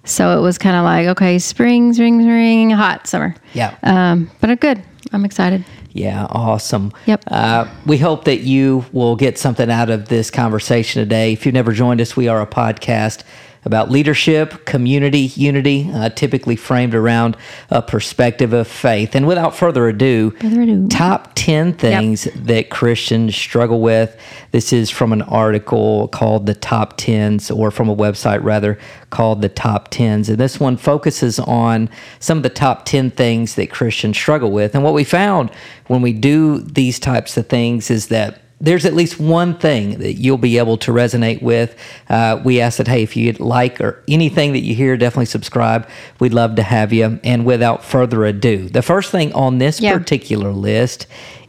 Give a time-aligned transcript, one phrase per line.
[0.05, 3.35] so it was kind of like, okay, spring, spring, spring, hot summer.
[3.55, 3.75] Yeah.
[3.83, 4.83] Um, but I'm good.
[5.13, 5.65] I'm excited.
[5.93, 6.93] Yeah, awesome.
[7.07, 7.25] Yep.
[7.29, 11.33] Uh, we hope that you will get something out of this conversation today.
[11.33, 13.25] If you've never joined us, we are a podcast
[13.65, 17.37] about leadership, community, unity, uh, typically framed around
[17.69, 19.15] a perspective of faith.
[19.15, 20.89] And without further ado, Further ado.
[20.89, 24.19] top 10 things that Christians struggle with.
[24.53, 28.79] This is from an article called The Top Tens, or from a website rather
[29.11, 30.29] called The Top Tens.
[30.29, 31.89] And this one focuses on
[32.19, 34.75] some of the top 10 things that Christians struggle with.
[34.75, 35.51] And what we found
[35.87, 40.15] when we do these types of things is that there's at least one thing that
[40.15, 41.75] you'll be able to resonate with.
[42.09, 45.89] Uh, we ask that, hey, if you like or anything that you hear, definitely subscribe.
[46.19, 47.19] We'd love to have you.
[47.25, 49.97] And without further ado, the first thing on this Yeah.
[49.97, 51.07] particular list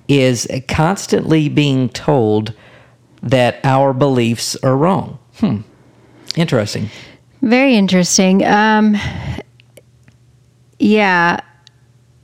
[0.08, 2.54] is constantly being told
[3.22, 5.20] that our beliefs are wrong.
[5.40, 5.58] Hmm.
[6.36, 6.90] Interesting.
[7.42, 8.46] Very interesting.
[8.46, 8.98] Um,
[10.80, 11.40] yeah,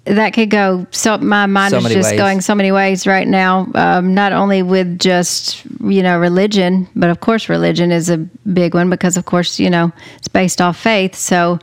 [0.09, 0.85] that could go.
[0.91, 2.17] So my mind So is just ways.
[2.17, 3.67] going so many ways right now.
[3.75, 8.73] Um, not only with just you know religion, but of course religion is a big
[8.73, 11.15] one because of course you know it's based off faith.
[11.15, 11.59] So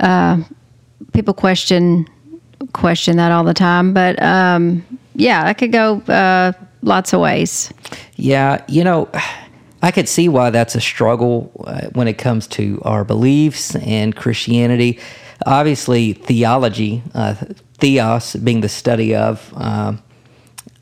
[0.00, 0.42] uh,
[1.12, 2.06] people question
[2.72, 3.92] question that all the time.
[3.94, 4.84] But um,
[5.14, 7.72] yeah, that could go uh, lots of ways.
[8.16, 9.08] Yeah, you know,
[9.82, 14.14] I could see why that's a struggle uh, when it comes to our beliefs and
[14.14, 14.98] Christianity.
[15.46, 17.36] Obviously, theology, uh,
[17.78, 20.02] theos being the study of, um,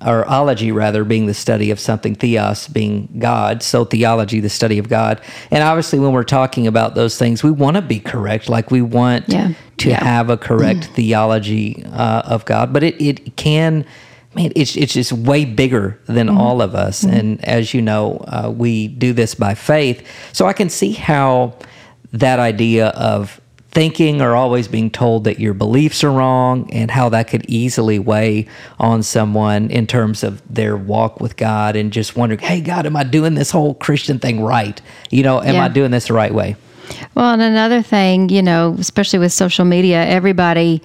[0.05, 3.63] or ology rather being the study of something, theos being God.
[3.63, 5.21] So theology, the study of God.
[5.51, 8.49] And obviously, when we're talking about those things, we want to be correct.
[8.49, 9.53] Like we want Yeah.
[9.79, 10.05] to Yeah.
[10.05, 13.87] have a correct theology uh, of God, but it, it can,
[14.35, 17.03] man, it's, it's just way bigger than all of us.
[17.03, 20.07] And as you know, uh, we do this by faith.
[20.33, 21.55] So I can see how
[22.13, 23.41] that idea of
[23.77, 27.99] thinking or always being told that your beliefs are wrong and how that could easily
[27.99, 28.47] weigh
[28.79, 32.97] on someone in terms of their walk with God and just wondering, hey, God, am
[32.97, 34.81] I doing this whole Christian thing right?
[35.11, 36.57] You know, am I doing this the right way?
[37.15, 40.81] Well, and another thing, you know, especially with social media, everybody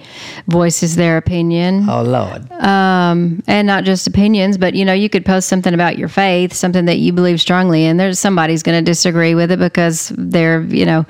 [0.46, 1.88] voices their opinion.
[1.88, 2.50] Oh, Lord.
[2.52, 6.52] Um, and not just opinions, but you know, you could post something about your faith,
[6.52, 7.96] something that you believe strongly in.
[7.96, 11.06] There's somebody's going to disagree with it because they're, you know,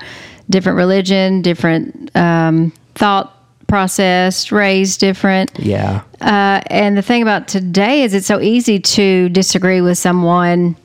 [0.49, 3.29] different religion, different um, thought
[3.67, 5.51] process, raised different.
[5.57, 6.01] Yeah.
[6.21, 10.75] Uh, and the thing about today is it's so easy to disagree with someone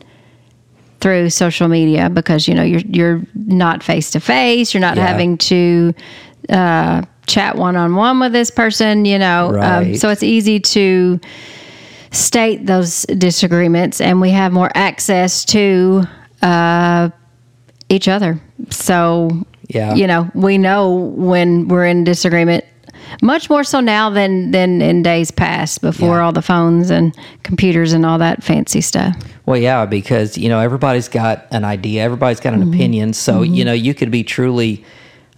[1.01, 4.75] through social media because you know you're you're not face to face.
[4.75, 5.07] You're not Yeah.
[5.07, 5.95] having to
[6.49, 9.05] uh, chat one on one with this person.
[9.05, 9.97] You know, um, Right.
[10.01, 11.21] so it's easy to
[12.11, 16.05] state those disagreements, and we have more access to
[16.43, 17.11] uh,
[17.91, 18.41] each other.
[18.71, 19.95] So Yeah.
[19.95, 22.65] you know, we know when we're in disagreement.
[23.23, 26.25] Much more so now than than in days past before Yeah.
[26.25, 29.17] all the phones and computers and all that fancy stuff.
[29.47, 32.75] Well, yeah, because you know everybody's got an idea, everybody's got an Mm-hmm.
[32.75, 33.13] opinion.
[33.15, 34.85] So you know you could be truly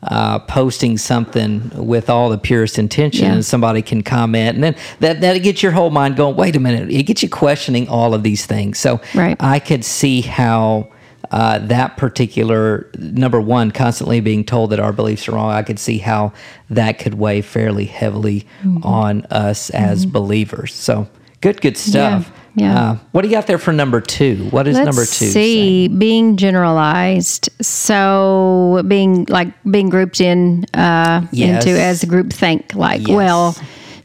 [0.02, 3.34] uh, posting something with all the purest intention, Yeah.
[3.34, 6.34] and somebody can comment, and then that that gets your whole mind going.
[6.36, 8.78] Wait a minute, it gets you questioning all of these things.
[8.80, 9.36] So Right.
[9.38, 10.88] I could see how.
[11.30, 15.78] Uh, that particular number one, constantly being told that our beliefs are wrong, I could
[15.78, 16.32] see how
[16.70, 18.82] that could weigh fairly heavily Mm-hmm.
[18.84, 20.74] on us as believers.
[20.74, 21.08] So
[21.40, 22.30] good, good stuff.
[22.56, 22.90] yeah.
[22.90, 24.48] Uh, what do you got there for number two?
[24.50, 25.30] What is Let's number two?
[25.30, 27.48] see, being generalized.
[27.64, 31.64] So being like being grouped in uh, Yes.
[31.64, 32.74] into as a group think.
[32.74, 33.16] Like, Yes.
[33.16, 33.56] well,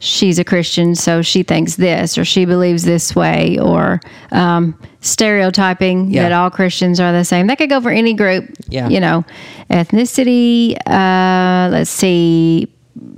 [0.05, 3.99] she's a Christian, so she thinks this, or she believes this way, or
[4.31, 6.23] um, stereotyping Yeah.
[6.23, 7.47] that all Christians are the same.
[7.47, 8.45] That could go for any group.
[8.69, 8.87] Yeah.
[8.89, 9.25] You know,
[9.69, 10.75] ethnicity.
[10.85, 12.71] Uh, let's see.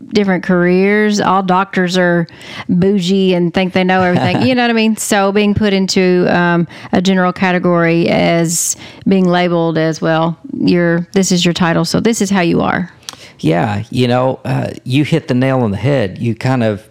[0.08, 1.20] Different careers.
[1.20, 2.28] All doctors are
[2.70, 4.42] bougie and think they know everything.
[4.48, 4.96] you know what I mean?
[4.96, 8.76] So being put into um, a general category as
[9.08, 10.40] being labeled as well.
[10.54, 12.92] Your this is your title, so this is how you are.
[13.40, 16.18] Yeah, you know, uh, you hit the nail on the head.
[16.18, 16.88] You kind of,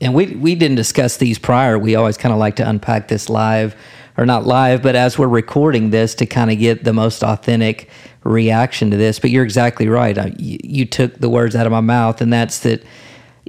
[0.00, 1.78] and we we didn't discuss these prior.
[1.78, 3.74] We always kind of like to unpack this live,
[4.16, 7.88] or not live, but as we're recording this to kind of get the most authentic
[8.24, 9.18] reaction to this.
[9.18, 10.16] But you're exactly right.
[10.16, 12.82] Uh, you, you took the words out of my mouth, and that's that.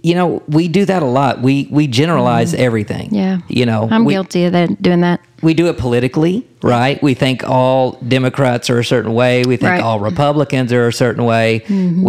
[0.07, 1.42] You know, we do that a lot.
[1.42, 3.07] We we generalize everything.
[3.07, 3.15] Mm-hmm.
[3.15, 3.38] Yeah.
[3.50, 5.19] You know, I'm we, guilty of that, doing that.
[5.42, 7.01] we do it politically, right?
[7.04, 9.44] We think all Democrats are a certain way.
[9.44, 9.80] We think Right.
[9.80, 9.88] Mm-hmm.
[9.88, 11.50] all Republicans are a certain way.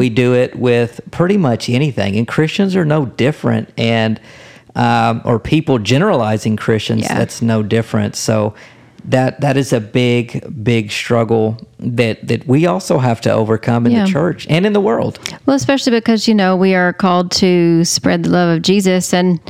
[0.01, 3.73] We do it with pretty much anything, and Christians are no different.
[3.77, 4.21] And
[4.77, 7.19] um, or people generalizing Christians, Yeah.
[7.19, 8.15] that's no different.
[8.15, 8.55] So
[9.05, 13.93] that that is a big, big struggle that that we also have to overcome in
[13.93, 14.05] Yeah.
[14.05, 15.19] the church and in the world.
[15.47, 19.15] Well, especially because, you know, we are called to spread the love of Jesus.
[19.15, 19.41] And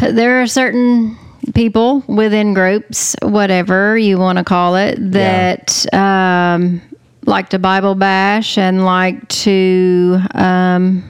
[0.00, 1.16] there are certain
[1.54, 6.80] people within groups, whatever you want to call it, that um,
[7.24, 11.04] like to Bible bash and like to, um,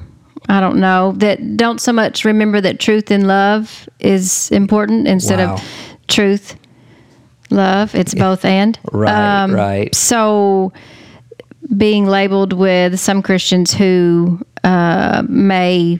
[0.49, 5.39] I don't know, that don't so much remember that truth and love is important instead
[5.39, 5.55] Wow.
[5.55, 5.63] of
[6.09, 6.57] truth,
[7.51, 7.95] love.
[7.95, 8.79] It's both and.
[8.93, 9.95] Right, Um, right.
[9.95, 10.73] So
[11.77, 15.99] being labeled with some Christians who uh, may,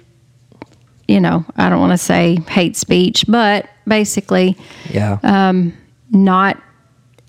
[1.09, 4.57] you know, I don't want to say hate speech, but basically
[4.91, 5.19] Yeah.
[5.23, 5.73] Uh,
[6.11, 6.63] not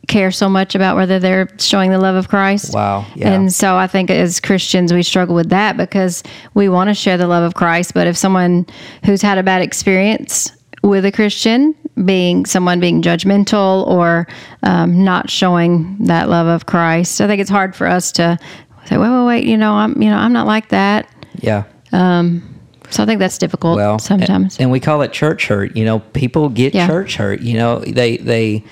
[0.07, 2.73] care so much about whether they're showing the love of Christ.
[2.73, 3.33] Wow, yeah.
[3.33, 6.23] And so I think as Christians, we struggle with that because
[6.53, 7.93] we want to share the love of Christ.
[7.93, 8.65] But if someone
[9.03, 11.75] who's had a bad experience with a Christian,
[12.05, 14.27] being someone being judgmental or
[14.63, 18.37] um, not showing that love of Christ, I think it's hard for us to
[18.85, 21.09] say, "Wait, wait, wait," you know, I'm, you know, I'm not like that.
[21.39, 21.63] yeah.
[21.91, 22.53] Um,
[22.89, 24.55] So I think that's difficult well sometimes.
[24.55, 26.87] and, and we call it church hurt you know people get Yeah.
[26.87, 28.63] church hurt you know they they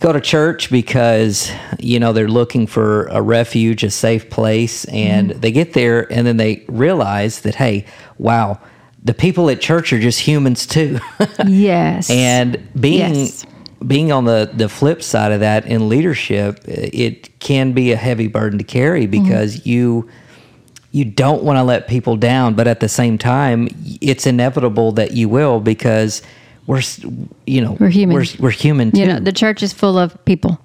[0.00, 5.30] go to church because you know they're looking for a refuge a safe place and
[5.30, 5.40] Mm-hmm.
[5.40, 7.84] they get there and then they realize that hey
[8.18, 8.58] wow
[9.04, 10.98] the people at church are just humans too
[11.46, 12.10] yes.
[12.10, 13.46] and being Yes.
[13.86, 18.26] being on the the flip side of that in leadership it can be a heavy
[18.26, 19.22] burden to carry Mm-hmm.
[19.24, 20.08] because you
[20.90, 23.68] you don't want to let people down but at the same time
[24.00, 26.22] it's inevitable that you will because
[26.66, 26.82] we're
[27.46, 28.14] you know We're human.
[28.16, 30.58] we're, we're human too you know, the church is full of people.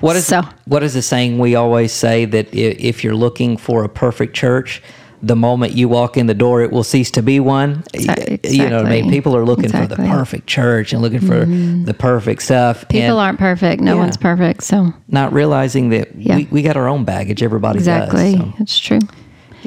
[0.00, 0.42] what is so?
[0.64, 4.82] what is the saying we always say that if you're looking for a perfect church
[5.26, 8.68] the moment you walk in the door it will cease to be one Exa- you
[8.68, 10.10] know what i mean people are looking for the Mm-hmm.
[10.12, 13.80] perfect church and looking for the perfect stuff People and aren't perfect.
[13.82, 14.00] No Yeah.
[14.00, 14.62] one's perfect.
[14.62, 16.36] So not realizing that Yeah.
[16.36, 18.98] we, we got our own baggage everybody exactly, does so, it's true.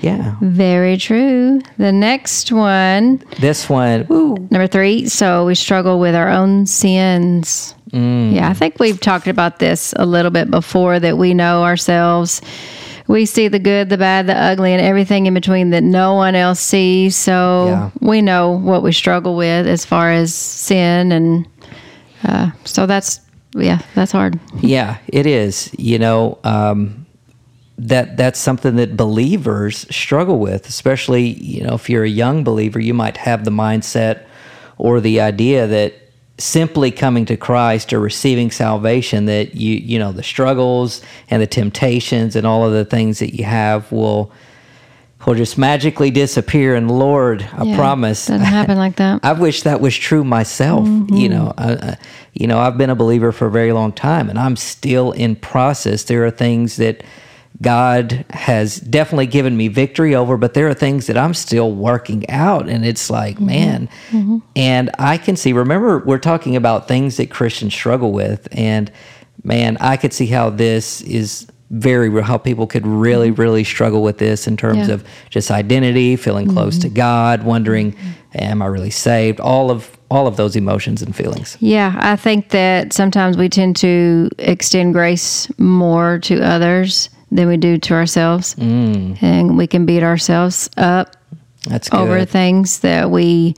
[0.02, 1.62] yeah Very true.
[1.78, 5.08] The next one, this one woo, number three.
[5.10, 7.74] So we struggle with our own sins.
[7.92, 8.36] Mm.
[8.36, 12.40] Yeah, I think we've talked about this a little bit before that we know ourselves.
[13.10, 16.36] We see the good, the bad, the ugly, and everything in between that no one
[16.36, 17.16] else sees.
[17.16, 17.90] So Yeah.
[18.08, 21.12] we know what we struggle with as far as sin.
[21.12, 21.48] And
[22.24, 23.20] uh, so that's,
[23.56, 24.40] yeah, that's hard.
[24.62, 25.74] Yeah, it is.
[25.78, 27.08] You know, um,
[27.80, 32.80] that that's something that believers struggle with, especially you know if you're a young believer,
[32.80, 34.26] you might have the mindset
[34.78, 35.94] or the idea that
[36.40, 41.48] simply coming to Christ or receiving salvation that you you know the struggles and the
[41.48, 44.32] temptations and all of the things that you have will
[45.26, 49.20] will just magically disappear and Lord, I Yeah, promise Doesn't happen like that.
[49.24, 50.88] I wish that was true myself.
[50.88, 51.28] You mm-hmm.
[51.28, 51.98] know, I, I,
[52.34, 55.36] you know, I've been a believer for a very long time, and I'm still in
[55.36, 56.04] process.
[56.04, 57.04] There are things that
[57.62, 62.30] God has definitely given me victory over, but there are things that I'm still working
[62.30, 63.46] out, and it's like, mm-hmm.
[63.46, 63.90] man.
[64.12, 64.38] Mm-hmm.
[64.56, 65.52] And I can see.
[65.52, 68.90] Remember, we're talking about things that Christians struggle with, and
[69.44, 72.24] man, I could see how this is very real.
[72.24, 73.42] How people could really, mm-hmm.
[73.42, 74.96] really struggle with this in terms Yeah.
[74.96, 77.94] of just identity, feeling close to God, wondering,
[78.34, 79.40] am I really saved?
[79.40, 81.56] All of all of those emotions and feelings.
[81.60, 87.58] Yeah, I think that sometimes we tend to extend grace more to others than we
[87.58, 88.56] do to ourselves.
[88.56, 89.22] Mm.
[89.22, 91.16] And we can beat ourselves up
[91.66, 92.00] That's good.
[92.00, 93.56] over things that we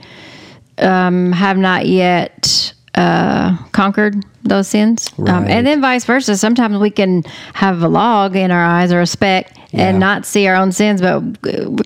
[0.78, 5.10] um, have not yet uh, conquered those sins.
[5.20, 6.36] Um, and then vice versa.
[6.36, 9.90] Sometimes we can have a log in our eyes or a speck Yeah.
[9.90, 11.22] and not see our own sins, but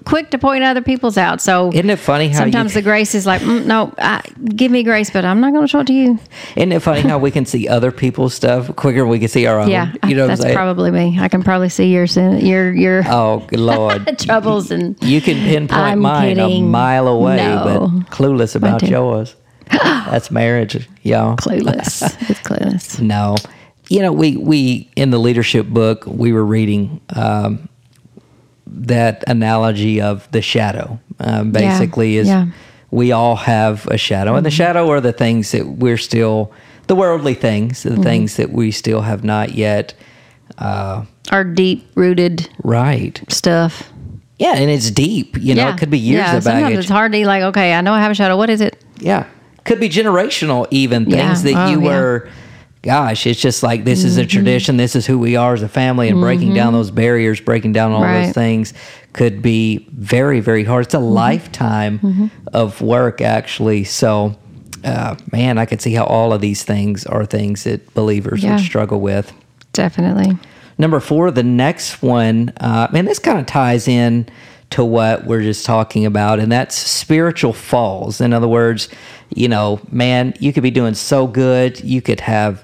[0.05, 1.41] quick to point other people's out.
[1.41, 4.21] So Isn't it funny how sometimes you, the grace is like, mm, no, I,
[4.55, 6.17] give me grace, but I'm not going to show it to you.
[6.55, 9.45] isn't it funny how we can see other people's stuff quicker than we can see
[9.45, 9.69] our own?
[9.69, 11.17] Yeah, you know what I'm that's probably me.
[11.19, 14.17] I can probably see your sin, your your oh good lord.
[14.19, 17.63] troubles and You can pinpoint I'm mine a mile away, No.
[17.63, 19.35] but clueless about yours.
[19.71, 21.37] That's marriage, y'all.
[21.37, 22.01] clueless.
[22.29, 22.99] it's clueless.
[22.99, 23.35] No,
[23.89, 27.69] you know we we in the leadership book we were reading um,
[28.67, 30.99] that analogy of the shadow.
[31.19, 32.41] Um, basically, is yeah.
[32.43, 32.95] Mm-hmm.
[32.95, 36.51] we all have a shadow, and the shadow are the things that we're still
[36.87, 37.95] the worldly things, Mm-hmm.
[37.95, 39.93] the things that we still have not yet.
[40.57, 43.19] Uh, Our deep rooted right.
[43.29, 43.91] stuff.
[44.37, 45.37] Yeah, and it's deep.
[45.39, 47.41] You know, it could be years yeah, of sometimes it's hard to be like.
[47.43, 48.35] Okay, I know I have a shadow.
[48.37, 48.83] What is it?
[48.99, 49.25] Yeah.
[49.65, 51.27] Could be generational, even Yeah.
[51.27, 51.87] things that Oh, you yeah.
[51.87, 52.29] were,
[52.81, 54.29] gosh, it's just like this is a Mm-hmm.
[54.29, 54.77] tradition.
[54.77, 57.91] This is who we are as a family, and breaking down those barriers, breaking down
[57.91, 58.25] all Right.
[58.27, 58.73] those things
[59.13, 60.85] could be very, very hard.
[60.85, 61.13] It's a Mm-hmm.
[61.13, 63.83] lifetime of work, actually.
[63.85, 64.35] So,
[64.83, 68.51] uh, man, I could see how all of these things are things that believers Yeah.
[68.55, 69.33] would struggle with.
[69.73, 70.37] Definitely.
[70.77, 74.27] Number four, the next one, uh, man, this kind of ties in
[74.71, 78.19] to what we're just talking about, and that's spiritual falls.
[78.21, 78.89] In other words,
[79.33, 82.63] you know, man, you could be doing so good, you could have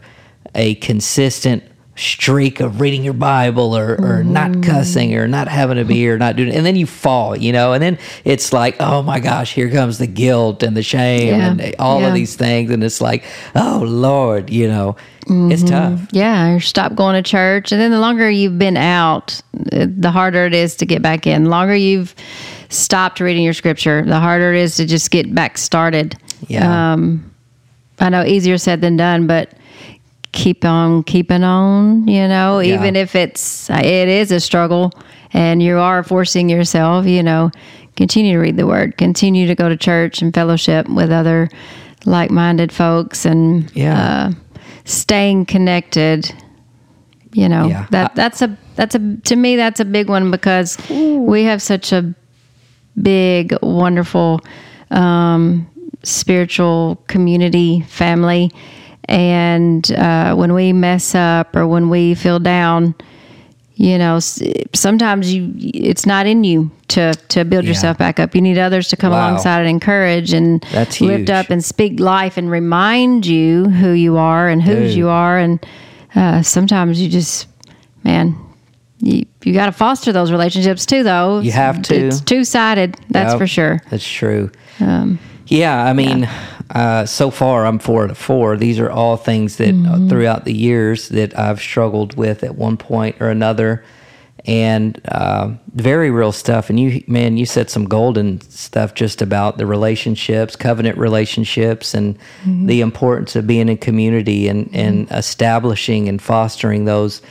[0.56, 1.64] a consistent
[1.96, 4.34] streak of reading your Bible or, or Mm-hmm.
[4.34, 7.74] not cussing or not having a beer, not doing and then you fall, you know,
[7.74, 11.52] and then it's like, oh my gosh, here comes the guilt and the shame Yeah.
[11.52, 12.08] and all Yeah.
[12.08, 12.72] of these things.
[12.72, 13.24] And it's like,
[13.56, 14.96] oh Lord, you know,
[15.28, 16.00] it's tough.
[16.12, 19.40] Yeah, or stop going to church, and then the longer you've been out,
[19.72, 21.44] uh, the harder it is to get back in.
[21.46, 22.16] The longer you've
[22.70, 26.18] stopped reading your scripture, the harder it is to just get back started.
[26.48, 26.94] Yeah.
[26.94, 27.32] Um,
[28.00, 29.54] I know easier said than done, but
[30.32, 32.08] keep on keeping on.
[32.08, 32.76] You know, Yeah.
[32.76, 34.92] even if it's it is a struggle,
[35.34, 37.06] and you are forcing yourself.
[37.06, 37.52] You know,
[37.96, 41.50] continue to read the Word, continue to go to church and fellowship with other
[42.06, 44.00] like-minded folks, and Yeah.
[44.30, 44.32] uh,
[44.86, 46.34] staying connected.
[47.34, 47.86] You know Yeah.
[47.92, 51.94] that that's a that's a to me that's a big one because we have such
[51.94, 52.14] a
[53.02, 54.42] big, wonderful
[54.90, 55.66] um,
[56.04, 58.52] spiritual community family.
[59.16, 62.96] And uh, when we mess up or when we feel down,
[63.76, 67.70] you know, sometimes you it's not in you to to build Yeah.
[67.72, 68.34] yourself back up.
[68.36, 69.28] You need others to come Wow.
[69.28, 71.30] alongside and encourage and That's lift huge.
[71.30, 74.98] up and speak life and remind you who you are and whose Dude.
[75.00, 75.38] you are.
[75.38, 75.66] And
[76.16, 77.48] uh, sometimes you just,
[78.06, 78.36] man,
[79.00, 81.40] you, you got to foster those relationships too, though.
[81.42, 81.96] You have to.
[82.08, 83.82] It's two sided, that's Yep, for sure.
[83.90, 84.52] That's true.
[85.48, 86.30] yeah, I mean,
[86.72, 88.58] uh, so far I'm four to four.
[88.58, 92.78] These are all things that uh, throughout the years that I've struggled with at one
[92.78, 93.84] point or another,
[94.46, 96.70] and uh, very real stuff.
[96.70, 102.18] And you, man, you said some golden stuff just about the relationships, covenant relationships, and
[102.68, 107.22] the importance of being in community and and establishing and fostering those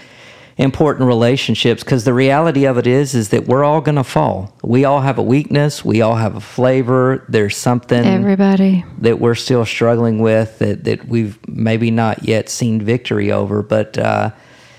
[0.61, 4.55] important relationships because the reality of it is is that we're all going to fall.
[4.63, 5.83] We all have a weakness.
[5.83, 7.25] We all have a flavor.
[7.31, 8.85] There's something Everybody.
[8.99, 13.97] that we're still struggling with that, that we've maybe not yet seen victory over but
[13.97, 14.31] uh,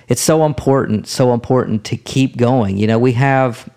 [0.07, 2.77] it's so important so important to keep going.
[2.77, 3.67] You know we have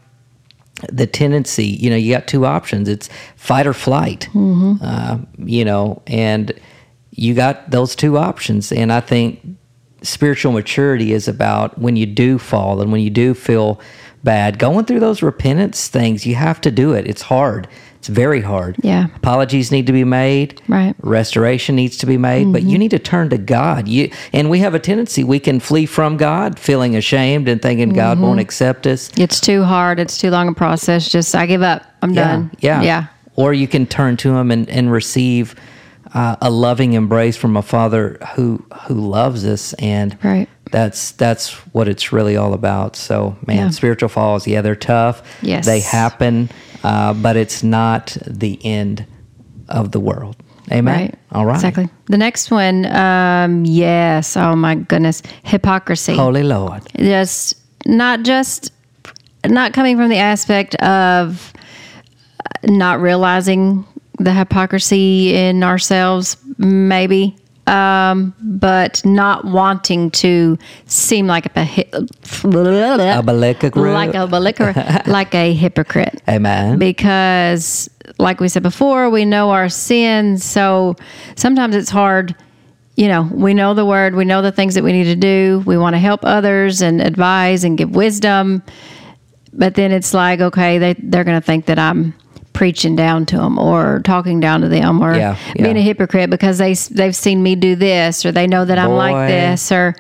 [0.93, 2.87] the tendency you know you got two options.
[2.87, 4.29] It's fight or flight.
[4.83, 6.53] Uh, you know and
[7.13, 9.54] you got those two options and i think
[10.05, 13.81] spiritual maturity is about when you do fall and when you do feel
[14.23, 17.67] bad going through those repentance things you have to do it it's hard
[17.99, 19.07] it's very hard Yeah.
[19.17, 20.95] apologies need to be made Right.
[21.01, 22.79] restoration needs to be made but you mm-hmm.
[22.81, 26.17] need to turn to god you and we have a tendency we can flee from
[26.17, 28.41] god feeling ashamed and thinking god won't mm-hmm.
[28.41, 29.99] accept us It's too hard.
[30.01, 31.09] It's too long a process.
[31.09, 31.83] Just, I give up.
[32.03, 32.51] I'm done.
[32.61, 32.83] yeah.
[32.83, 33.07] Yeah.
[33.37, 35.55] Or you can turn to him and, and receive
[36.15, 40.49] uh, a loving embrace from a father who who loves us and Right.
[40.71, 42.97] that's that's what it's really all about.
[42.97, 43.71] So man, Yeah.
[43.71, 45.23] spiritual falls, yeah, they're tough.
[45.43, 45.67] Yes.
[45.67, 46.49] They happen,
[46.85, 49.05] uh, but it's not the end
[49.69, 50.37] of the world.
[50.73, 50.95] Amen.
[50.95, 51.15] Right.
[51.33, 51.57] All right.
[51.57, 51.89] Exactly.
[52.07, 54.37] The next one, um, yes.
[54.37, 55.21] Oh my goodness.
[55.43, 56.17] Hypocrisy.
[56.17, 56.83] Holy Lord.
[56.97, 57.55] just
[57.87, 58.73] not just
[59.47, 61.53] not coming from the aspect of
[62.65, 63.85] not realizing
[64.19, 71.95] the hypocrisy in ourselves maybe um, but not wanting to seem like a,
[73.17, 73.23] A
[73.95, 76.79] like a hypocrite, like a hypocrite Amen.
[76.79, 80.95] because like we said before we know our sins so
[81.37, 82.37] sometimes it's hard
[82.97, 85.63] you know, we know the word, we know the things that we need to do.
[85.67, 88.63] We want to help others and advise and give wisdom.
[89.53, 92.15] But then it's like, okay, they, they're going to think that I'm
[92.55, 95.83] preaching down to them or talking down to them or Yeah, being yeah.
[95.83, 99.29] a hypocrite because they, they've seen me do this or they know that I'm like
[99.29, 99.95] this or.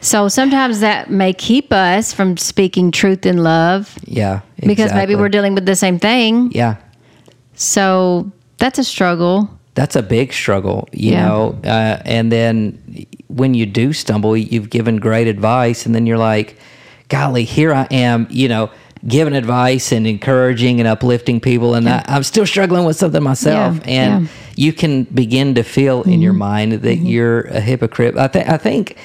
[0.00, 4.42] So sometimes that may keep us from speaking truth in love Yeah.
[4.64, 6.52] because maybe we're dealing with the same thing.
[6.52, 6.76] Yeah.
[7.54, 9.50] So that's a struggle.
[9.74, 11.26] That's a big struggle, you Yeah.
[11.26, 11.58] know.
[11.64, 12.78] Uh, and then
[13.28, 16.56] when you do stumble, you've given great advice, and then you're like,
[17.08, 18.70] golly, here I am, you know,
[19.06, 23.76] giving advice and encouraging and uplifting people, and I, I'm still struggling with something myself.
[23.76, 24.28] Yeah, and yeah.
[24.28, 24.52] Mm-hmm.
[24.56, 28.16] you can begin to feel in your mind that you're a hypocrite.
[28.16, 28.96] I, th- I think.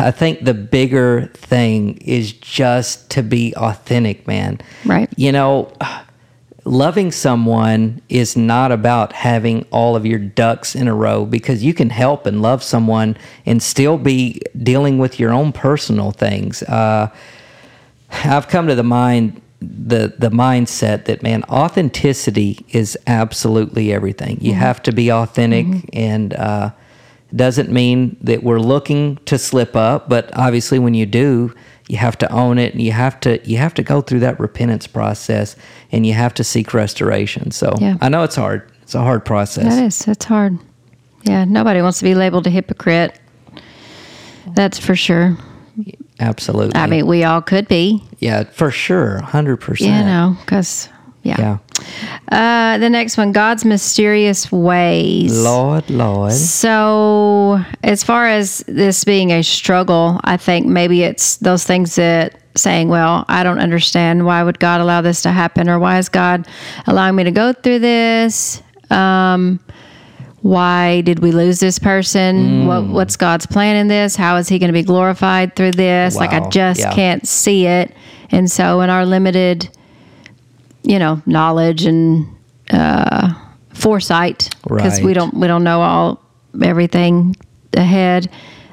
[0.00, 4.60] I think the bigger thing is just to be authentic, man.
[4.84, 5.08] Right.
[5.16, 5.72] You know,
[6.68, 11.72] loving someone is not about having all of your ducks in a row because you
[11.72, 13.16] can help and love someone
[13.46, 16.62] and still be dealing with your own personal things.
[16.64, 17.10] Uh,
[18.10, 24.38] I've come to the mind the the mindset that man authenticity is absolutely everything.
[24.40, 26.70] You have to be authentic and uh,
[27.34, 31.52] doesn't mean that we're looking to slip up, but obviously when you do,
[31.88, 34.38] you have to own it and you have to you have to go through that
[34.38, 35.56] repentance process
[35.90, 37.50] and you have to seek restoration.
[37.50, 37.96] So Yeah.
[38.00, 38.70] I know it's hard.
[38.82, 39.64] It's a hard process.
[39.74, 39.98] That is.
[39.98, 40.58] That's hard.
[41.24, 41.44] Yeah.
[41.44, 43.18] Nobody wants to be labeled a hypocrite.
[44.54, 45.36] That's for sure.
[46.20, 46.74] Absolutely.
[46.74, 49.20] I mean, we all could be, yeah, for sure.
[49.22, 49.80] 100%.
[49.80, 50.88] you know, because,
[51.22, 51.36] yeah.
[51.38, 51.58] Yeah.
[52.32, 55.32] Uh, the next one God's mysterious ways.
[55.32, 56.32] Lord, Lord.
[56.32, 62.40] So, as far as this being a struggle, I think maybe it's those things that
[62.56, 64.26] saying, Well, I don't understand.
[64.26, 65.68] Why would God allow this to happen?
[65.68, 66.46] Or why is God
[66.86, 68.62] allowing me to go through this?
[68.90, 69.60] Um,
[70.42, 72.66] why did we lose this person?
[72.66, 74.14] What, what's God's plan in this?
[74.16, 76.14] How is He going to be glorified through this?
[76.16, 76.92] Like, I just Yeah.
[76.94, 77.92] can't see it.
[78.30, 79.68] And so, in our limited,
[80.84, 82.26] you know, knowledge and
[82.70, 83.32] uh,
[83.74, 86.22] foresight, because we don't we don't know all
[86.62, 87.34] everything
[87.74, 88.30] ahead.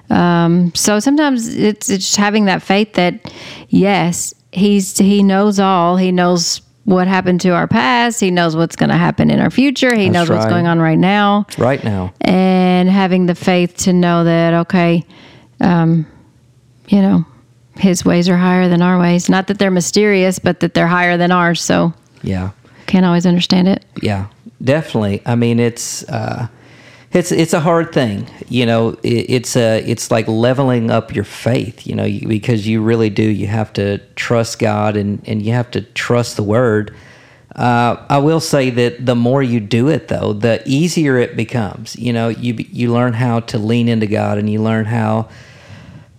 [0.09, 3.31] Um, so sometimes it's, it's just having that faith that
[3.69, 5.97] yes, he's he knows all.
[5.97, 8.19] He knows what happened to our past.
[8.19, 9.93] He knows what's going to happen in our future.
[9.95, 10.49] He That's knows what's right.
[10.51, 12.13] going on right now, Right now.
[12.21, 15.03] and having the faith to know that okay,
[15.59, 16.05] um,
[16.87, 17.25] you know,
[17.77, 19.29] his ways are higher than our ways.
[19.29, 21.61] Not that they're mysterious, but that they're higher than ours.
[21.61, 22.51] So Yeah.
[22.87, 23.83] can't always understand it.
[24.01, 24.27] Yeah,
[24.63, 25.21] definitely.
[25.25, 26.47] I mean, it's uh,
[27.15, 28.27] it's it's a hard thing.
[28.49, 31.87] You know, it, it's a it's like leveling up your faith.
[31.87, 33.23] You know, you, because you really do.
[33.23, 36.93] You have to trust God and and you have to trust the Word.
[37.55, 41.95] Uh, I will say that the more you do it, though, the easier it becomes.
[41.95, 45.29] You know, you you learn how to lean into God and you learn how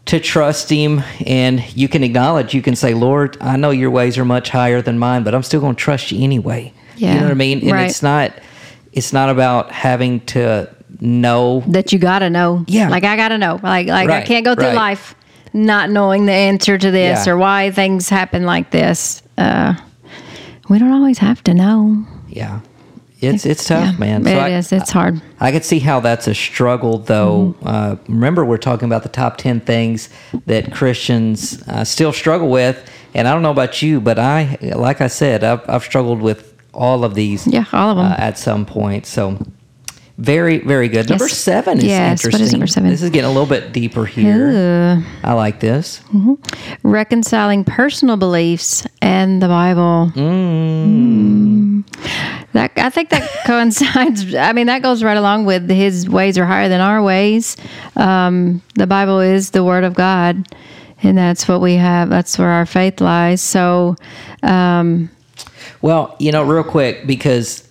[0.07, 4.17] to trust him and you can acknowledge you can say lord i know your ways
[4.17, 7.23] are much higher than mine but i'm still going to trust you anyway you know
[7.23, 7.91] what i mean and right.
[7.91, 8.33] it's not
[8.93, 12.65] it's not about having to know that you gotta know.
[12.69, 12.89] Yeah.
[12.89, 13.59] Like I gotta know.
[13.63, 14.75] Like like I can't go through right.
[14.75, 15.15] life
[15.53, 17.33] not knowing the answer to this Yeah.
[17.33, 19.23] or why things happen like this.
[19.39, 19.75] Uh,
[20.69, 22.05] we don't always have to know.
[22.29, 22.61] yeah
[23.21, 24.71] it's it's tough Yeah, man It I, is.
[24.73, 25.23] It's hard.
[25.41, 27.55] I could see how that's a struggle, though.
[27.61, 27.67] Mm-hmm.
[27.69, 30.11] Uh, remember, we're talking about the top 10 things
[30.45, 32.77] that Christians uh, still struggle with.
[33.15, 36.53] And I don't know about you, but I, like I said, I've, I've struggled with
[36.75, 38.13] all of these Yeah, all of 'em.
[38.13, 39.07] Uh, at some point.
[39.07, 39.39] So,
[40.19, 41.09] very, very good.
[41.09, 42.53] Number seven is Yes, what is interesting.
[42.59, 42.91] number seven?
[42.91, 45.05] This is getting a little bit deeper here.
[45.23, 46.01] I like this.
[46.83, 50.13] Reconciling personal beliefs and the Bible.
[50.15, 51.85] Mm.
[52.53, 54.35] That I think that coincides.
[54.35, 57.57] I mean, that goes right along with his ways are higher than our ways.
[57.97, 60.47] Um, the Bible is the Word of God,
[61.03, 62.09] and that's what we have.
[62.09, 63.43] That's where our faith lies.
[63.43, 63.97] So,
[64.43, 65.11] um,
[65.83, 67.66] Well, you know, real quick, because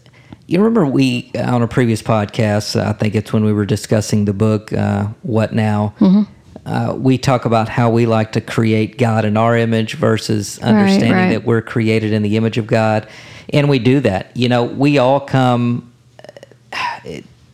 [0.48, 4.34] you remember we on a previous podcast, I think it's when we were discussing the
[4.34, 6.32] book uh, "What Now." Mm-hmm.
[6.66, 11.12] Uh, we talk about how we like to create God in our image versus understanding
[11.12, 11.30] right.
[11.30, 13.08] that we're created in the image of God,
[13.50, 14.36] and we do that.
[14.36, 15.92] You know, we all come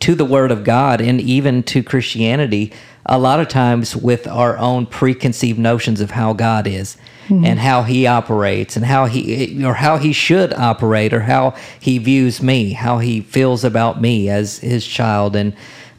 [0.00, 2.72] to the Word of God and even to Christianity
[3.06, 6.96] a lot of times with our own preconceived notions of how God is
[7.28, 11.98] and how He operates and how He or how He should operate or how He
[11.98, 15.54] views me, how He feels about me as His child, and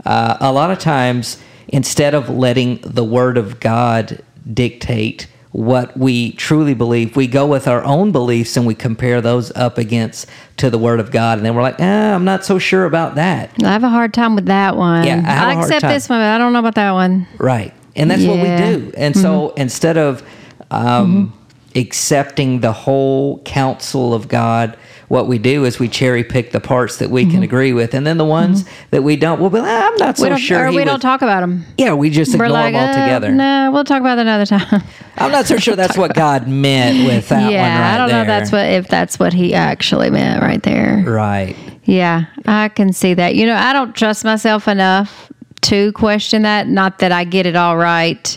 [0.05, 6.31] uh, a lot of times instead of letting the Word of God dictate what we
[6.33, 7.15] truly believe.
[7.15, 10.99] We go with our own beliefs and we compare those up against to the Word
[10.99, 13.51] of God, and then we're like, eh, I'm not so sure about that.
[13.63, 15.05] I have a hard time with that one.
[15.05, 17.27] Yeah, I hard accept this one, but I don't know about that one.
[17.37, 17.73] Right.
[17.95, 18.91] And that's what we do.
[18.97, 20.23] And so instead of
[20.71, 21.33] um,
[21.75, 26.97] accepting the whole counsel of God, what we do is we cherry pick the parts
[26.97, 29.69] that we can agree with, and then the ones that we don't, we'll be like,
[29.69, 30.65] "Ah, I'm not so we sure.
[30.65, 31.65] or we was-" don't talk about them.
[31.77, 33.31] Yeah, we just We're ignore like, them "Uh, altogether.
[33.31, 34.81] no, we'll talk about it another time.
[35.17, 38.07] I'm not so sure that's what God meant with that yeah, one right I don't
[38.07, 38.13] know.
[38.13, 38.21] there.
[38.21, 41.03] If that's what if that's what he actually meant right there.
[41.05, 41.55] Right.
[41.83, 43.35] Yeah, I can see that.
[43.35, 45.31] You know, I don't trust myself enough
[45.63, 46.67] to question that.
[46.67, 48.35] Not that I get it all right.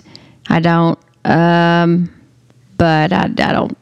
[0.48, 0.98] I don't.
[1.24, 2.12] Um,
[2.76, 3.76] but I, I don't.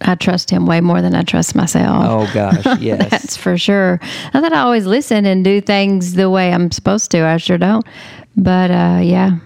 [0.00, 2.04] I trust him way more than I trust myself.
[2.06, 3.10] Oh gosh, yes.
[3.10, 3.98] That's for sure.
[4.32, 7.24] Not that I always listen and do things the way I'm supposed to.
[7.24, 7.84] I sure don't.
[8.36, 9.38] But uh, yeah.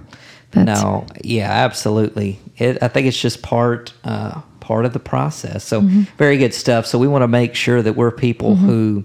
[0.55, 2.39] No, yeah, absolutely.
[2.59, 5.65] It, I think it's just part uh, part of the process.
[5.65, 6.03] So Mm-hmm.
[6.19, 6.85] very good stuff.
[6.85, 9.05] So we want to make sure that we're people who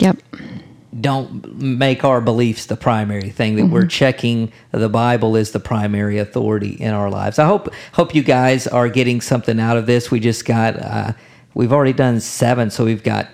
[0.00, 0.18] Yep.
[1.00, 6.18] Don't make our beliefs the primary thing that we're checking the bible is the primary
[6.18, 7.38] authority in our lives.
[7.38, 10.10] I hope hope you guys are getting something out of this.
[10.10, 11.12] We just got uh,
[11.54, 13.28] we've already done seven so we've got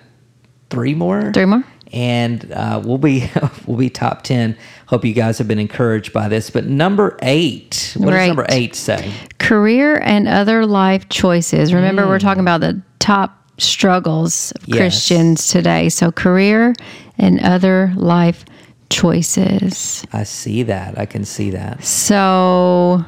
[0.70, 1.33] three more.
[1.33, 1.62] Three more.
[1.92, 3.31] and uh, we'll be
[3.66, 6.50] we'll be top 10 hope you guys have been encouraged by this.
[6.50, 8.27] But number eight what does Right.
[8.27, 9.12] number eight say?
[9.38, 11.72] Career and other life choices.
[11.72, 14.79] Remember, we're talking about the top struggles of Yes.
[14.79, 15.88] Christians today.
[15.88, 16.75] So, career
[17.19, 18.45] and other life
[18.90, 20.05] choices.
[20.12, 23.05] i see that i can see that So,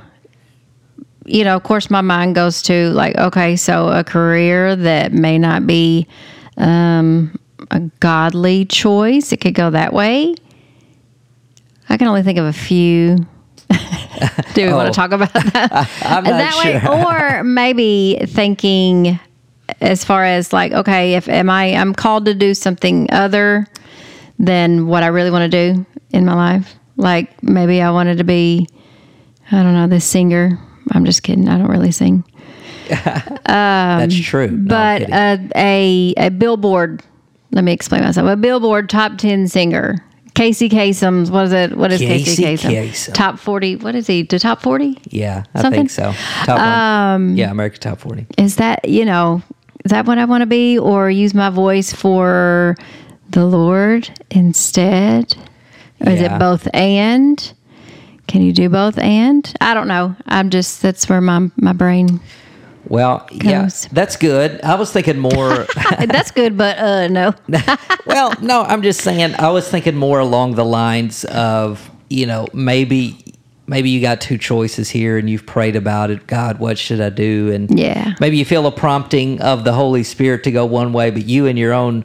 [1.26, 5.38] you know, of course, my mind goes to like, okay, so a career that may
[5.38, 6.06] not be
[6.56, 7.36] um,
[7.70, 10.34] a godly choice, it could go that way.
[11.88, 13.16] I can only think of a few.
[14.54, 14.92] Do we want Oh.
[14.92, 15.88] to talk about that?
[16.02, 17.04] i'm not that sure way,
[17.40, 19.18] or maybe thinking
[19.80, 23.66] as far as like, okay, if am I I'm called to do something other
[24.38, 26.74] than what I really want to do in my life.
[26.96, 28.68] Like maybe I wanted to be,
[29.50, 30.58] I don't know, this singer.
[30.92, 31.48] I'm just kidding.
[31.48, 32.24] I don't really sing,
[32.88, 37.02] that's um, true No, but a, a a billboard.
[37.50, 38.28] Let me explain myself.
[38.28, 39.96] A billboard top ten singer.
[40.34, 41.30] Casey Kasem's.
[41.30, 41.76] What is it?
[41.76, 42.88] What is Casey, Casey Kasem?
[42.90, 43.14] Kasem.
[43.14, 43.74] Top forty.
[43.76, 44.22] What is he?
[44.22, 44.98] The top forty?
[45.06, 45.88] yeah i something?
[45.88, 46.12] think so
[46.44, 46.68] top one.
[46.68, 49.42] Um, yeah america top 40 is that you know
[49.86, 52.74] is that what i want to be or use my voice for
[53.30, 55.34] the lord instead
[56.00, 57.52] or is it both and
[58.26, 62.20] can you do both and i don't know i'm just that's where my my brain
[62.88, 64.60] Well, yeah, that's good.
[64.62, 65.66] I was thinking more.
[66.06, 67.34] that's good but uh no
[68.06, 69.34] well, no, I'm just saying.
[69.34, 73.34] I was thinking more along the lines of, you know, maybe,
[73.66, 76.26] maybe you got two choices here, and you've prayed about it.
[76.26, 77.50] God, what should I do?
[77.52, 78.14] And Yeah.
[78.20, 81.46] maybe you feel a prompting of the Holy Spirit to go one way, but you
[81.46, 82.04] in your own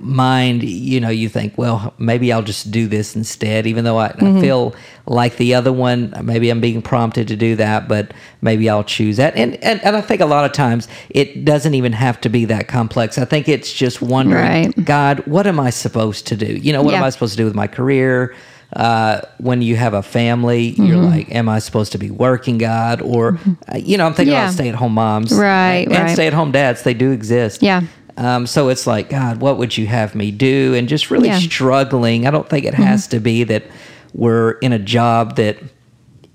[0.00, 4.08] mind, you know, you think, well, maybe I'll just do this instead, even though I,
[4.08, 4.38] Mm-hmm.
[4.38, 4.74] I feel
[5.06, 9.18] like the other one, maybe I'm being prompted to do that, but maybe I'll choose
[9.18, 9.36] that.
[9.36, 12.44] And, and, and I think a lot of times it doesn't even have to be
[12.46, 13.18] that complex.
[13.18, 14.42] I think it's just wondering,
[14.72, 14.84] Right.
[14.84, 16.46] God, what am I supposed to do?
[16.56, 18.34] You know, what am I supposed to do with my career?
[18.72, 21.04] Uh, when you have a family, you're Mm-hmm.
[21.04, 23.00] like, am I supposed to be working, God?
[23.00, 23.38] Or,
[23.72, 24.42] uh, you know, I'm thinking Yeah.
[24.44, 25.32] about stay at home moms.
[25.32, 26.10] Right, And, right.
[26.10, 27.62] stay at home dads, they do exist.
[27.62, 27.82] Yeah.
[28.16, 30.74] Um, so it's like, God, what would you have me do?
[30.74, 31.36] And just really Yeah.
[31.36, 31.44] Mm-hmm.
[31.44, 32.26] struggling.
[32.26, 33.62] I don't think it has to be that
[34.14, 35.58] we're in a job that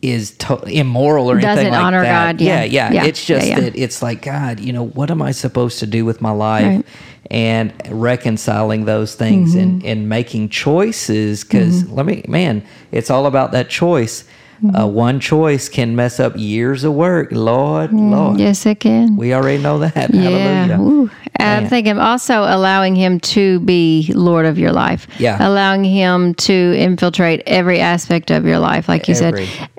[0.02, 2.38] is to- immoral or anything Doesn't like honor that.
[2.38, 2.64] God, yeah.
[2.64, 3.60] yeah, Yeah, It's just yeah, yeah.
[3.66, 6.66] that it's like, God, you know, what am I supposed to do with my life?
[6.66, 6.86] Right.
[7.32, 9.60] And reconciling those things Mm-hmm.
[9.60, 11.44] and, and making choices.
[11.46, 14.26] Because let me, man, it's all about that choice.
[14.62, 14.76] Mm-hmm.
[14.76, 17.32] Uh, one choice can mess up years of work.
[17.32, 18.36] Lord, Lord.
[18.36, 20.14] Mm, yes it can We already know that.
[20.14, 20.30] Yeah.
[20.30, 20.80] Hallelujah.
[20.82, 21.12] Ooh.
[21.40, 25.08] I'm thinking also allowing him to be Lord of your life.
[25.18, 25.38] Yeah.
[25.40, 29.48] Allowing him to infiltrate every aspect of your life, like you Every.
[29.48, 29.70] said.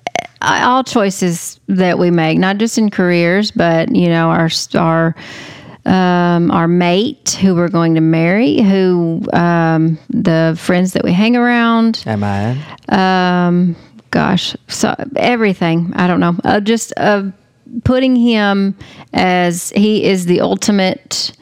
[0.41, 5.15] All choices that we make, not just in careers, but you know, our our
[5.85, 11.37] um, our mate who we're going to marry, who um, the friends that we hang
[11.37, 12.57] around, Am I?
[12.89, 13.77] um,
[14.11, 15.93] gosh, so everything.
[15.97, 16.37] I don't know.
[16.45, 17.25] Uh, just uh,
[17.85, 18.77] putting him
[19.13, 21.33] as he is the ultimate,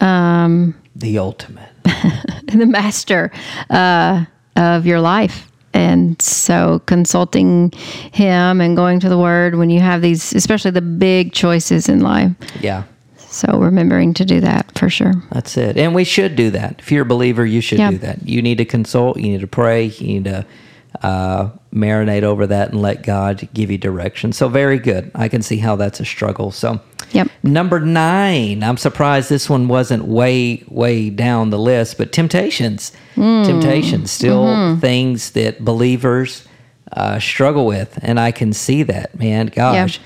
[0.00, 1.70] um, The ultimate.
[1.84, 3.30] the master
[3.70, 4.24] uh,
[4.56, 5.50] of your life.
[5.72, 7.72] And so, consulting
[8.12, 11.98] him and going to the Word when you have these, especially the big choices in
[12.00, 12.30] life.
[12.60, 12.84] Yeah.
[13.34, 15.12] So, remembering to do that for sure.
[15.32, 15.76] That's it.
[15.76, 16.76] And we should do that.
[16.78, 17.90] If you're a believer, you should Yeah.
[17.90, 18.26] do that.
[18.28, 20.46] You need to consult, you need to pray, you need to
[21.02, 24.30] uh, marinate over that and let God give you direction.
[24.32, 25.10] So very good.
[25.16, 26.52] I can see how that's a struggle.
[26.52, 27.28] So Yep.
[27.42, 32.92] number nine, I'm surprised this one wasn't way, way down the list, but temptations.
[33.16, 36.46] Temptations, still things that believers
[36.92, 37.98] uh, struggle with.
[38.02, 39.46] And I can see that, man.
[39.46, 39.98] Gosh.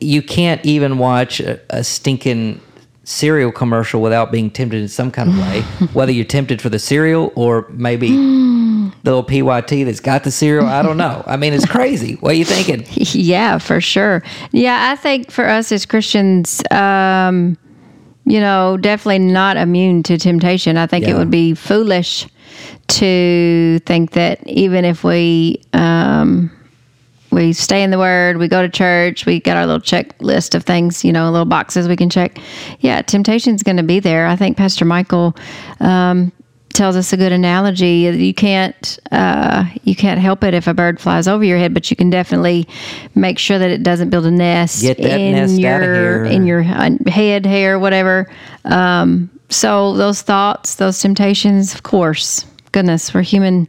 [0.00, 2.60] You can't even watch a, a stinking
[3.08, 5.60] cereal commercial without being tempted in some kind of way,
[5.94, 10.66] whether you're tempted for the cereal or maybe the little PYT that's got the cereal.
[10.66, 11.22] I don't know.
[11.26, 12.14] I mean, it's crazy.
[12.16, 12.84] What are you thinking?
[12.90, 14.22] Yeah, for sure.
[14.52, 17.56] Yeah, I think for us as Christians, um,
[18.26, 20.76] you know, definitely not immune to temptation.
[20.76, 22.28] I think it would be foolish
[22.88, 26.50] to think that even if we um,
[27.30, 30.64] we stay in the Word, we go to church, we got our little checklist of
[30.64, 32.38] things, you know, little boxes we can check.
[32.80, 34.26] Yeah, temptation's going to be there.
[34.26, 35.36] I think Pastor Michael
[35.80, 36.32] um,
[36.72, 38.08] tells us a good analogy.
[38.16, 41.90] You can't uh, you can't help it if a bird flies over your head, but
[41.90, 42.66] you can definitely
[43.14, 46.24] make sure that it doesn't build a nest Get that in nest your outta here.
[46.24, 48.30] in your uh, head, hair, whatever.
[48.64, 53.68] Um, so those thoughts, those temptations, of course, goodness, we're human.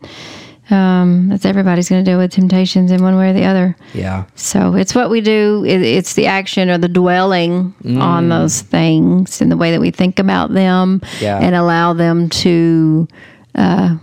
[0.71, 3.75] Um, that's everybody's going to deal with temptations in one way or the other.
[3.93, 4.25] Yeah.
[4.35, 5.63] So it's what we do.
[5.65, 8.01] It, it's the action or the dwelling Mm.
[8.01, 11.39] on those things and the way that we think about them Yeah.
[11.39, 13.07] and allow them to
[13.55, 13.95] uh,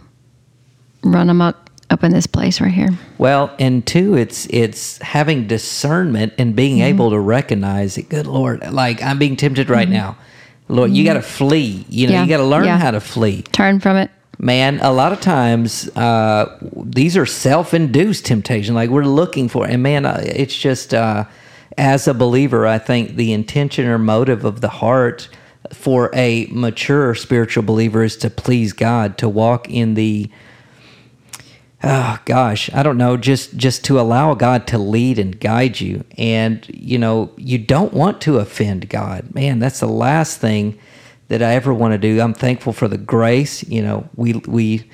[1.04, 1.56] run amok
[1.88, 2.90] up in this place right here.
[3.18, 6.86] Well, and two, it's it's having discernment and being Mm-hmm.
[6.88, 8.08] able to recognize it.
[8.08, 10.16] Good Lord, like I'm being tempted right now.
[10.68, 11.86] Lord, you got to flee.
[11.88, 12.12] You know, Mm-hmm.
[12.14, 12.22] Yeah.
[12.24, 12.78] you got to learn Yeah.
[12.78, 13.42] how to flee.
[13.52, 14.10] Turn from it.
[14.38, 18.74] Man, a lot of times uh, these are self-induced temptation.
[18.74, 21.24] Like we're looking for, and man, uh, it's just uh,
[21.78, 25.28] as a believer, I think the intention or motive of the heart
[25.72, 30.30] for a mature spiritual believer is to please God, to walk in the
[31.82, 36.02] oh gosh i don't know just just to allow god to lead and guide you
[36.16, 40.78] and you know you don't want to offend god man that's the last thing
[41.28, 44.88] that i ever want to do i'm thankful for the grace you know we we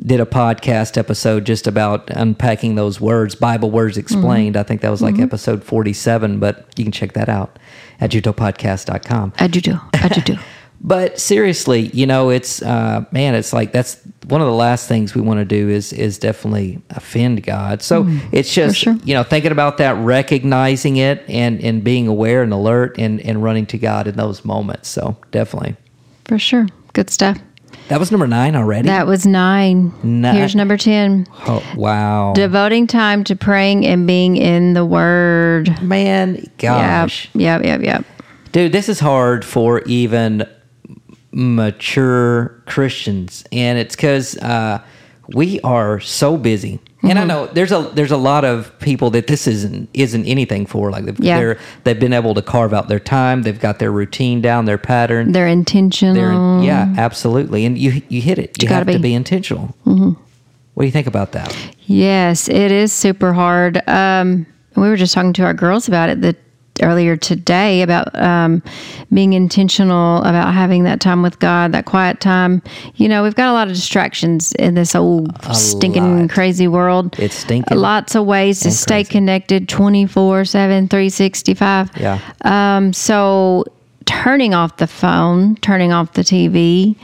[0.00, 4.90] did a podcast episode just about unpacking those words bible words explained i think that
[4.90, 7.58] was like episode 47 but you can check that out
[8.00, 9.78] at juntopodcast.com do.
[9.94, 10.36] I do do.
[10.84, 15.14] but seriously, you know, it's uh, man, it's like that's one of the last things
[15.14, 17.82] we want to do is is definitely offend God.
[17.82, 18.96] So it's just sure.
[19.04, 23.42] you know thinking about that, recognizing it, and and being aware and alert, and and
[23.42, 24.88] running to God in those moments.
[24.88, 25.76] So definitely,
[26.24, 26.66] For sure.
[26.94, 27.38] Good stuff.
[27.88, 28.88] that was number nine already.
[28.88, 29.92] That was nine.
[30.02, 31.26] Ni- Here's number 10.
[31.46, 35.80] oh, wow, Devoting time to praying and being in the Word.
[35.82, 37.62] man, gosh, Yep.
[37.64, 37.80] Yep.
[37.80, 37.80] Yep.
[37.82, 38.04] Yep.
[38.52, 40.44] dude, this is hard for even
[41.32, 44.82] mature Christians, and it's because uh,
[45.34, 46.80] we are so busy.
[47.02, 47.18] And Mm-hmm.
[47.18, 50.90] I know there's a there's a lot of people that this isn't isn't anything for.
[50.92, 51.38] Like they've, Yeah.
[51.40, 53.42] they're they've been able to carve out their time.
[53.42, 55.32] They've got their routine down, their pattern.
[55.32, 56.14] They're intentional.
[56.14, 57.64] They're, yeah, absolutely.
[57.64, 58.62] And you you hit it.
[58.62, 59.08] You, gotta have to be.
[59.08, 59.16] Mm-hmm.
[59.16, 59.74] intentional.
[60.74, 61.54] What do you think about that?
[61.86, 63.82] Yes, it is super hard.
[63.88, 66.36] Um, we were just talking to our girls about it the,
[66.80, 68.62] earlier today about um,
[69.12, 72.62] being intentional about having that time with God, that quiet time.
[72.94, 76.30] You know, we've got a lot of distractions in this old stinking lot.
[76.30, 77.18] crazy world.
[77.18, 79.10] It's stinking Lots of ways to stay crazy.
[79.10, 81.90] connected 24 7, 365.
[81.98, 82.18] Yeah.
[82.42, 83.64] Um, so
[84.06, 86.96] turning off the phone, turning off the TV.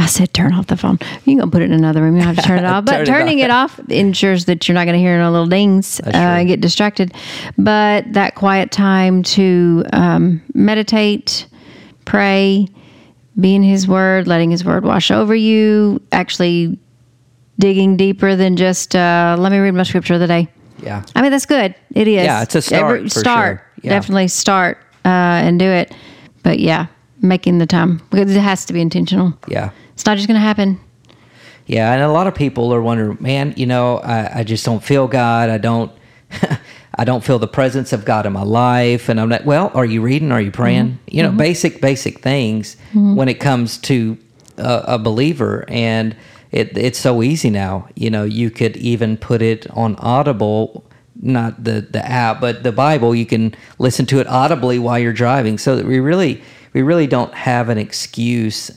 [0.00, 0.98] I said turn off the phone.
[1.26, 2.16] You can put it in another room.
[2.16, 2.86] You don't have to turn it off.
[2.86, 5.46] But Turn it turning it off ensures that you're not going to hear no little
[5.46, 7.12] dings uh, and get distracted.
[7.58, 11.46] But that quiet time to um, meditate,
[12.06, 12.66] pray,
[13.38, 16.78] be in His Word, letting His Word wash over you, actually
[17.58, 20.48] digging deeper than just uh, let me read my scripture of the day.
[20.82, 21.04] Yeah.
[21.14, 21.74] I mean, that's good.
[21.94, 22.24] It is.
[22.24, 23.58] Yeah, it's a start, for start.
[23.58, 23.66] sure.
[23.82, 23.90] Yeah.
[23.90, 25.94] Definitely start uh, and do it.
[26.42, 26.86] But yeah,
[27.20, 29.34] making the time because it has to be intentional.
[29.46, 29.72] Yeah.
[30.00, 30.80] It's not just going to happen.
[31.66, 34.82] Yeah, and a lot of people are wondering, man, you know, I, I just don't
[34.82, 35.50] feel God.
[35.50, 35.92] I don't,
[36.94, 39.10] I don't feel the presence of God in my life.
[39.10, 40.32] And I'm like, well, are you reading?
[40.32, 40.86] Are you praying?
[40.86, 41.14] Mm-hmm.
[41.14, 41.36] You know, mm-hmm.
[41.36, 43.14] basic, basic things mm-hmm.
[43.14, 44.16] when it comes to
[44.56, 45.66] a, a believer.
[45.68, 46.16] And
[46.50, 47.86] it, it's so easy now.
[47.94, 50.82] You know, you could even put it on Audible,
[51.20, 53.14] not the the app, but the Bible.
[53.14, 55.58] You can listen to it audibly while you're driving.
[55.58, 58.70] So that we really, we really don't have an excuse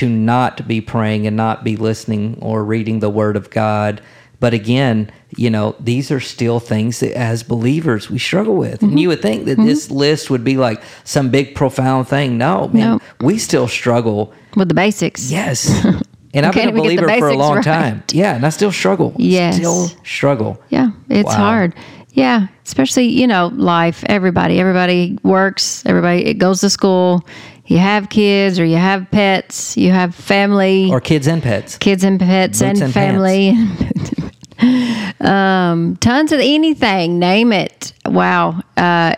[0.00, 4.00] to not be praying and not be listening or reading the Word of God.
[4.38, 8.80] But again, you know, these are still things that as believers we struggle with.
[8.80, 8.98] And mm-hmm.
[8.98, 9.66] you would think that mm-hmm.
[9.66, 12.38] this list would be like some big profound thing.
[12.38, 13.00] No, man, No.
[13.20, 14.32] we still struggle.
[14.56, 15.30] With the basics.
[15.30, 15.70] Yes.
[16.32, 17.64] And I've been a can't even get the believer for a long right.
[17.64, 18.04] time.
[18.12, 19.12] Yeah, and I still struggle.
[19.16, 19.56] Yes.
[19.56, 20.62] Still struggle.
[20.68, 21.34] Yeah, it's Wow.
[21.34, 21.74] hard.
[22.12, 24.04] Yeah, especially you know life.
[24.06, 25.84] Everybody, everybody works.
[25.86, 27.26] Everybody it goes to school.
[27.70, 29.76] You have kids or you have pets.
[29.76, 31.78] You have family, Or kids and pets.
[31.78, 33.50] kids and pets and, and family.
[35.20, 37.20] um, tons of anything.
[37.20, 37.92] Name it.
[38.04, 38.60] Wow.
[38.76, 39.14] Uh,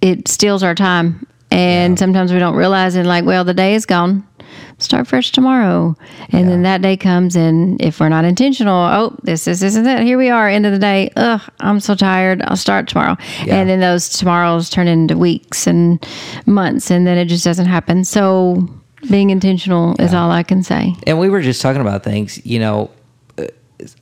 [0.00, 3.04] it steals our time, and sometimes we don't realize it.
[3.04, 4.26] Like, well, the day is gone.
[4.78, 5.96] Start fresh tomorrow,
[6.30, 9.86] and then that day comes, and if we're not intentional, oh, this is this is
[9.86, 10.00] it.
[10.02, 11.10] Here we are, end of the day.
[11.16, 12.42] Ugh, I'm so tired.
[12.42, 13.56] I'll start tomorrow, Yeah.
[13.56, 16.04] and then those tomorrows turn into weeks and
[16.46, 18.04] months, and then it just doesn't happen.
[18.04, 18.68] So,
[19.08, 20.94] being intentional is all I can say.
[21.06, 22.90] And we were just talking about things, you know,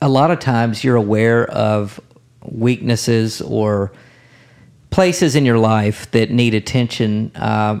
[0.01, 1.99] a lot of times you're aware of
[2.45, 3.91] weaknesses or
[4.89, 7.31] places in your life that need attention.
[7.35, 7.79] Uh,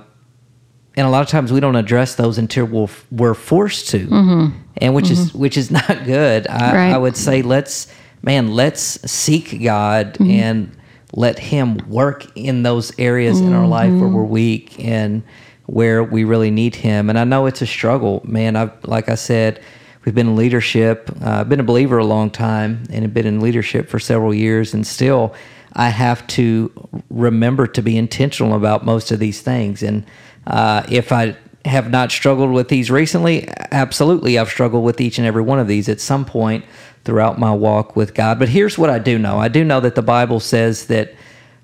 [0.95, 4.93] and a lot of times we don't address those until we're, we're forced to, and
[4.93, 6.47] which is which is not good.
[6.47, 6.75] I, Mm-hmm.
[6.75, 6.93] Right.
[6.93, 7.87] I would say let's
[8.21, 10.31] man, let's seek God Mm-hmm.
[10.31, 10.77] and
[11.15, 14.13] let Him work in those areas in our life where Mm-hmm.
[14.15, 15.23] we're weak and
[15.67, 17.09] where we really need Him.
[17.09, 18.55] And I know it's a struggle, man.
[18.55, 19.61] I like I said,
[20.05, 21.09] we've been in leadership.
[21.21, 24.33] Uh, I've been a believer a long time and have been in leadership for several
[24.33, 25.33] years, and still
[25.73, 26.71] I have to
[27.09, 29.81] remember to be intentional about most of these things.
[29.83, 30.05] And
[30.47, 35.25] uh, if I have not struggled with these recently, absolutely, I've struggled with each and
[35.25, 36.65] every one of these at some point
[37.05, 38.39] throughout my walk with God.
[38.39, 41.13] But here's what I do know I do know that the Bible says that.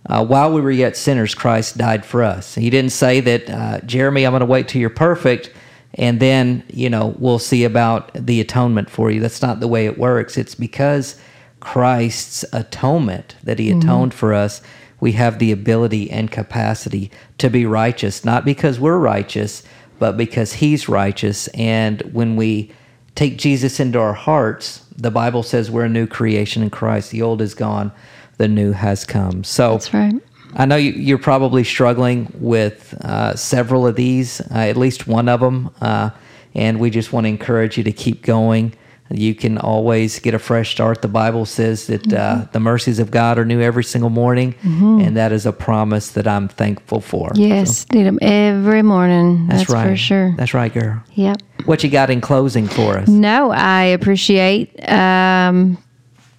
[0.06, 2.56] Uh, while we were yet sinners, Christ died for us.
[2.56, 5.52] He didn't say that, uh, Jeremy, I'm going to wait till you're perfect
[5.96, 9.20] and then, you know, we'll see about the atonement for you.
[9.20, 10.38] That's not the way it works.
[10.38, 11.20] It's because
[11.60, 14.62] Christ's atonement, that he atoned for us,
[15.00, 19.64] we have the ability and capacity to be righteous, not because we're righteous,
[19.98, 21.48] but because he's righteous.
[21.50, 22.72] And when we
[23.16, 27.12] take Jesus into our hearts, the Bible says we're a new creation in Christ.
[27.12, 27.92] The old is gone,
[28.38, 29.44] the new has come.
[29.44, 30.16] So That's right.
[30.56, 35.30] I know you, you're probably struggling with uh, several of these, uh, at least one
[35.30, 36.10] of them, uh,
[36.56, 38.74] and we just want to encourage you to keep going.
[39.12, 41.02] You can always get a fresh start.
[41.02, 45.18] The Bible says that uh, the mercies of God are new every single morning, and
[45.18, 47.32] that is a promise that I'm thankful for.
[47.34, 49.48] Yes, need them every morning.
[49.48, 49.90] That's, That's right.
[49.90, 50.36] for sure.
[50.38, 51.04] That's right, girl.
[51.16, 51.42] Yep.
[51.66, 53.08] What you got in closing for us?
[53.08, 55.78] No, I appreciate um,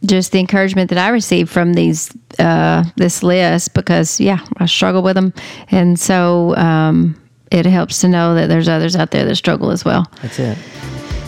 [0.04, 5.02] just the encouragement that I received from these uh, this list because yeah, I struggle
[5.02, 5.34] with them,
[5.72, 9.84] and so um, it helps to know that there's others out there that struggle as
[9.84, 10.06] well.
[10.22, 10.56] That's it.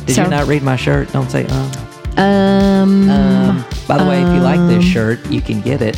[0.07, 1.13] Did So- you not read my shirt?
[1.13, 2.21] Don't say uh.
[2.21, 5.97] Um, Um, by the way, if you like this shirt, you can get it.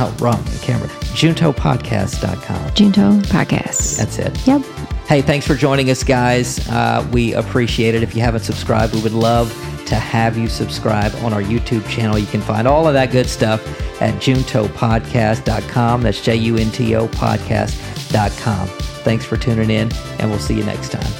[0.00, 0.88] Oh, wrong the camera.
[1.14, 2.74] JuntoPodcast.com.
[2.74, 3.96] Junto podcast.
[3.96, 4.36] That's it.
[4.46, 4.62] Yep.
[5.08, 6.68] Hey, thanks for joining us, guys.
[6.68, 8.02] Uh, we appreciate it.
[8.02, 9.50] If you haven't subscribed, we would love
[9.86, 12.18] to have you subscribe on our YouTube channel.
[12.18, 13.60] You can find all of that good stuff
[14.02, 16.02] at juntopodcast.com.
[16.02, 18.68] That's J U N T O podcast.com.
[18.68, 21.12] Thanks for tuning in, and we'll see you next time.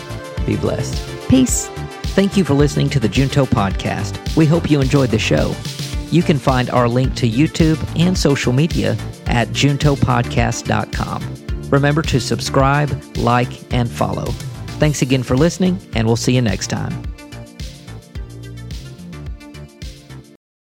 [0.46, 1.17] Be blessed.
[1.28, 1.68] Peace.
[2.16, 4.36] Thank you for listening to the Junto Podcast.
[4.36, 5.54] We hope you enjoyed the show.
[6.10, 11.70] You can find our link to YouTube and social media at juntopodcast.com.
[11.70, 14.24] Remember to subscribe, like, and follow.
[14.78, 17.07] Thanks again for listening, and we'll see you next time.